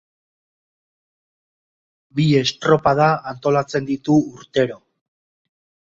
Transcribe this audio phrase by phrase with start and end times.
[2.21, 4.83] Bi estropada antolatzen ditu urtero.